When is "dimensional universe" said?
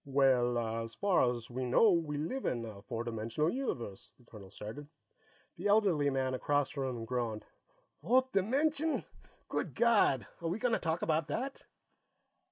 3.03-4.15